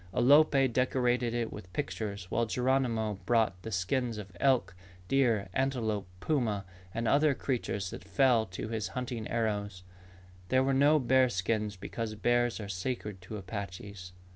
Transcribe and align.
Alope 0.15 0.67
decorated 0.73 1.35
it 1.35 1.53
with 1.53 1.71
pictures 1.73 2.25
while 2.31 2.47
Geronimo 2.47 3.19
brought 3.27 3.61
the 3.61 3.71
skins 3.71 4.17
of 4.17 4.35
elk, 4.39 4.73
deer, 5.07 5.47
antelope, 5.53 6.07
puma, 6.19 6.65
and 6.91 7.07
other 7.07 7.35
creatures 7.35 7.91
that 7.91 8.03
fell 8.03 8.47
to 8.47 8.69
his 8.69 8.87
hunting 8.97 9.27
arrows. 9.27 9.83
There 10.49 10.63
were 10.63 10.73
no 10.73 10.97
bear 10.97 11.29
skins 11.29 11.75
because 11.75 12.15
bears 12.15 12.59
are 12.59 12.67
sacred 12.67 13.21
to 13.21 13.37
Apaches. 13.37 14.11